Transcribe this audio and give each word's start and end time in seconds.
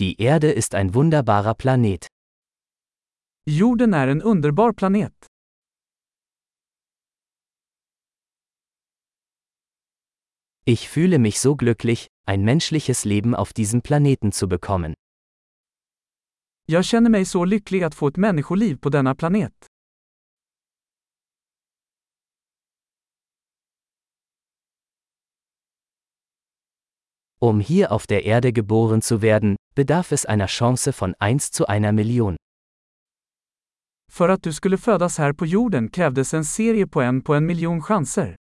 Die 0.00 0.20
Erde 0.20 0.50
ist 0.50 0.74
ein 0.74 0.92
wunderbarer 0.92 1.54
Planet. 1.54 2.08
Jorden 3.46 3.94
är 3.94 4.08
en 4.08 4.22
underbar 4.22 4.72
planet. 4.72 5.12
Ich 10.64 10.88
fühle 10.88 11.18
mich 11.18 11.38
so 11.38 11.54
glücklich, 11.54 12.08
ein 12.26 12.42
menschliches 12.42 13.04
Leben 13.04 13.36
auf 13.36 13.52
diesem 13.52 13.82
Planeten 13.82 14.32
zu 14.32 14.48
bekommen. 14.48 14.94
Jag 16.66 16.84
känner 16.84 17.10
mig 17.10 17.26
så 17.26 17.44
lycklig 17.44 17.82
att 17.84 17.94
få 17.94 18.08
ett 18.08 18.16
människoliv 18.16 18.78
på 18.78 18.90
denna 18.90 19.14
planet. 19.14 19.66
Um 27.40 27.60
hier 27.60 27.92
auf 27.92 28.06
der 28.06 28.24
Erde 28.24 28.52
geboren 28.52 29.02
zu 29.02 29.20
werden, 29.22 29.56
bedarf 29.74 30.12
es 30.12 30.26
einer 30.26 30.46
Chance 30.46 30.92
von 30.92 31.14
1 31.18 31.50
zu 31.50 31.66
einer 31.66 31.92
Million. 31.92 32.36
För 34.12 34.28
att 34.28 34.42
du 34.42 34.52
skulle 34.52 34.78
födas 34.78 35.18
här 35.18 35.32
på 35.32 35.46
jorden 35.46 35.88
krävdes 35.88 36.34
en 36.34 36.44
serie 36.44 36.86
på 36.86 37.02
en 37.02 37.22
på 37.22 37.34
en 37.34 37.46
miljon 37.46 37.82
chanser. 37.82 38.36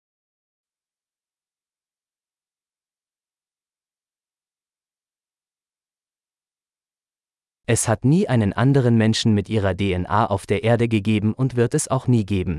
Es 7.67 7.89
hat 7.89 8.05
nie 8.05 8.29
einen 8.29 8.53
anderen 8.53 8.99
Menschen 8.99 9.35
mit 9.35 9.49
ihrer 9.49 9.75
DNA 9.75 10.27
auf 10.27 10.47
der 10.47 10.65
Erde 10.65 10.89
gegeben 10.89 11.33
und 11.33 11.57
wird 11.57 11.75
es 11.75 11.89
auch 11.89 12.09
nie 12.09 12.25
geben. 12.25 12.59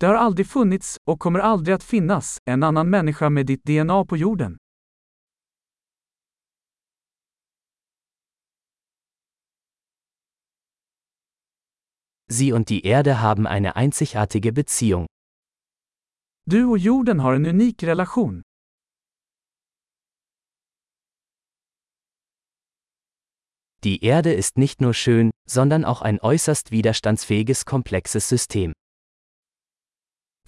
Det 0.00 0.06
har 0.06 0.14
aldrig 0.14 0.46
funnits, 0.46 0.96
och 1.06 1.18
kommer 1.20 1.40
aldrig 1.40 1.74
att 1.74 1.82
finnas, 1.82 2.38
en 2.44 2.62
annan 2.62 2.90
människa 2.90 3.30
med 3.30 3.46
ditt 3.46 3.64
DNA 3.64 4.04
på 4.04 4.16
jorden. 4.16 4.56
Sie 12.30 12.52
und 12.52 12.68
die 12.68 12.84
Erde 12.84 13.20
haben 13.20 13.46
eine 13.46 13.76
einzigartige 13.76 14.52
Beziehung. 14.52 15.06
Du 16.46 16.72
och 16.72 16.78
jorden 16.78 17.22
har 17.22 17.34
en 17.34 17.46
unik 17.46 17.82
relation. 17.82 18.42
Die 23.84 24.02
Erde 24.04 24.32
ist 24.32 24.58
nicht 24.58 24.80
nur 24.80 24.92
schön, 24.92 25.30
sondern 25.48 25.84
auch 25.84 26.02
ein 26.02 26.20
äußerst 26.20 26.70
widerstandsfähiges 26.70 27.64
komplexes 27.64 28.28
System. 28.28 28.72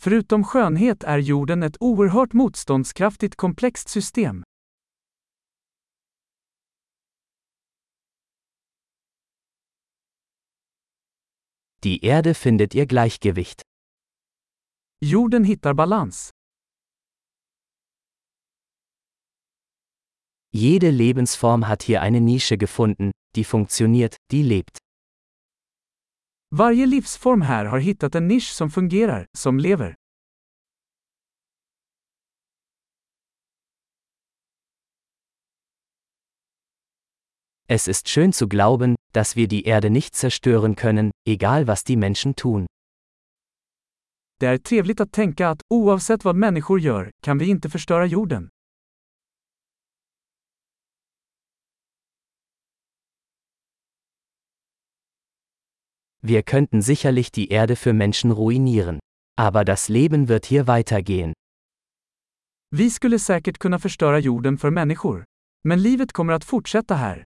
Förutom 0.00 0.44
skönhet 0.44 1.04
är 1.04 1.18
jorden 1.18 1.62
ett 1.62 1.76
oerhört 1.80 2.32
motståndskraftigt 2.32 3.36
komplext 3.36 3.88
system. 3.88 4.42
Die 11.82 12.04
Erde 12.04 12.34
findet 12.34 12.74
ihr 12.74 12.86
Gleichgewicht. 12.86 13.62
Jorden 15.02 15.44
hittar 15.44 15.74
balans. 15.74 16.30
Jede 20.52 20.90
Lebensform 20.90 21.68
hat 21.68 21.82
hier 21.82 22.02
eine 22.02 22.20
Nische 22.20 22.58
gefunden, 22.58 23.12
die 23.34 23.44
funktioniert, 23.44 24.16
die 24.30 24.42
lebt. 24.42 24.78
Varje 26.52 26.86
livsform 26.86 27.42
här 27.42 27.64
har 27.66 27.78
hittat 27.78 28.14
en 28.14 28.26
nisch 28.26 28.52
som 28.52 28.70
fungerar, 28.70 29.26
som 29.36 29.58
lever. 29.58 29.94
Es 37.72 37.86
ist 37.86 38.08
schön 38.08 38.32
zu 38.32 38.48
glauben, 38.48 38.96
dass 39.12 39.36
wir 39.36 39.46
die 39.46 39.62
Erde 39.62 39.90
nicht 39.90 40.16
zerstören 40.16 40.74
können, 40.74 41.12
egal 41.24 41.68
was 41.68 41.84
die 41.84 41.96
Menschen 41.96 42.34
tun. 42.34 42.66
Det 44.40 44.46
är 44.46 44.58
trevligt 44.58 45.00
att 45.00 45.12
tänka 45.12 45.48
att, 45.48 45.62
oavsett 45.75 46.25
vad 46.25 46.36
människor 46.36 46.81
gör, 46.81 47.10
kan 47.22 47.38
vi 47.38 47.47
inte 47.48 47.70
förstöra 47.70 48.06
jorden. 48.06 48.48
Wir 56.22 56.42
könnten 56.42 56.82
sicherlich 56.82 57.31
die 57.31 57.52
Erde 57.52 57.76
für 57.76 57.92
Menschen 57.92 58.32
ruinieren. 58.32 58.98
Aber 59.38 59.64
das 59.64 59.88
Leben 59.88 60.28
wird 60.28 60.47
hier 60.47 60.66
weitergehen. 60.66 61.32
Vi 62.70 62.91
skulle 62.91 63.19
säkert 63.19 63.58
kunna 63.58 63.78
förstöra 63.78 64.19
jorden 64.19 64.58
för 64.58 64.70
människor. 64.70 65.25
Men 65.64 65.82
livet 65.82 66.12
kommer 66.12 66.32
att 66.32 66.44
fortsätta 66.44 66.94
här. 66.94 67.25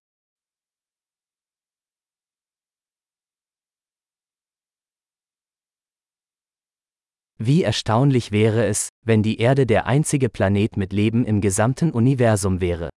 Wie 7.37 7.63
erstaunlich 7.63 8.31
wäre 8.31 8.65
es, 8.65 8.89
wenn 9.05 9.21
die 9.21 9.39
Erde 9.39 9.65
der 9.65 9.87
einzige 9.87 10.29
Planet 10.29 10.77
mit 10.77 10.93
Leben 10.93 11.25
im 11.25 11.41
gesamten 11.41 11.91
Universum 11.91 12.61
wäre. 12.61 12.89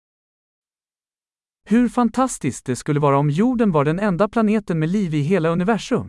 Hur 1.71 1.89
fantastiskt 1.91 2.69
det 2.69 2.77
skulle 2.77 3.03
vara 3.03 3.19
om 3.19 3.29
jorden 3.29 3.73
var 3.73 3.85
den 3.85 3.99
enda 3.99 4.29
planeten 4.29 4.79
med 4.79 4.89
liv 4.89 5.15
i 5.15 5.23
hela 5.23 5.51
universum. 5.51 6.09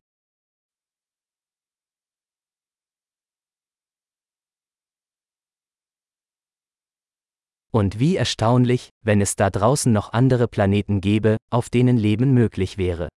Und 7.72 8.00
wie 8.00 8.16
erstaunlich, 8.16 8.89
wenn 9.06 9.22
es 9.22 9.35
da 9.35 9.50
draußen 9.50 9.91
noch 9.91 10.13
andere 10.13 10.47
Planeten 10.47 11.01
gäbe, 11.01 11.38
auf 11.51 11.69
denen 11.69 11.97
Leben 11.97 12.34
möglich 12.34 12.78
wäre. 12.78 13.09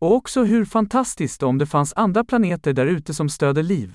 Och 0.00 0.14
också 0.14 0.44
hur 0.44 0.64
fantastiskt 0.64 1.42
om 1.42 1.58
det 1.58 1.66
fanns 1.66 1.92
andra 1.96 2.24
planeter 2.24 2.72
där 2.72 2.86
ute 2.86 3.14
som 3.14 3.28
stöder 3.28 3.62
liv. 3.62 3.94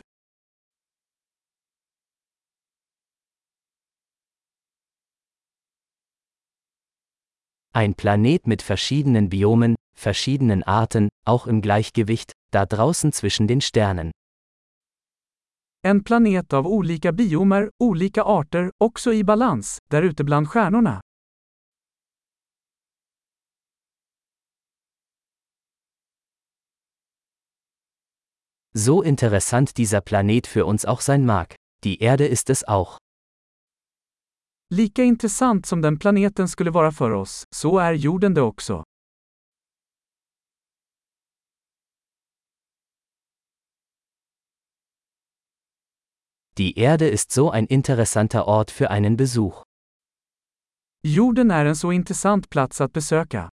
Ein 7.76 7.94
Planet 7.94 8.46
mit 8.46 8.70
verschiedenen 8.70 9.30
Biomen, 9.30 9.76
verschiedenen 9.96 10.64
Arten, 10.64 11.10
auch 11.26 11.48
im 11.48 11.62
Gleichgewicht, 11.62 12.32
da 12.52 12.66
draußen 12.66 13.12
zwischen 13.12 13.48
den 13.48 13.62
Sternen. 13.62 14.12
En 15.86 16.04
planet 16.04 16.54
av 16.54 16.68
olika 16.68 17.12
biomer, 17.12 17.70
olika 17.84 18.24
arter, 18.24 18.72
också 18.78 19.14
i 19.14 19.24
balans, 19.24 19.78
där 19.92 20.02
ute 20.02 20.24
bland 20.24 20.50
stjärnorna. 20.50 21.02
So 28.76 29.04
interessant 29.04 29.78
dieser 29.78 30.02
Planet 30.02 30.48
für 30.48 30.66
uns 30.66 30.84
auch 30.86 31.02
sein 31.02 31.26
mag, 31.26 31.56
die 31.84 32.00
Erde 32.00 32.26
ist 32.26 32.50
es 32.50 32.64
auch. 32.68 32.98
Lika 34.72 35.04
intressant 35.04 35.66
som 35.68 35.82
den 35.82 36.00
planeten 36.00 36.48
skulle 36.48 36.74
vara 36.74 36.92
för 36.92 37.12
oss, 37.12 37.44
så 37.54 37.78
är 37.78 37.94
jorden 37.94 38.34
det 38.34 38.42
också. 38.42 38.84
Die 46.58 46.78
Erde 46.78 47.10
ist 47.10 47.32
so 47.32 47.52
ein 47.52 47.68
interessanter 47.68 48.48
Ort 48.48 48.72
für 48.72 48.90
einen 48.90 49.18
Besuch. 49.18 49.64
Jorden 51.04 51.52
är 51.52 51.66
en 51.66 51.76
så 51.76 51.92
intressant 51.92 52.50
plats 52.50 52.82
att 52.82 52.94
besöka. 52.94 53.53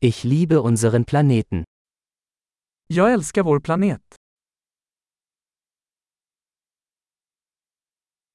Ich 0.00 0.24
liebe 0.24 0.60
unseren 0.60 1.04
Planeten. 1.04 1.64
Jag 2.86 3.12
älskar 3.12 3.42
vår 3.42 3.60
planet. 3.60 4.02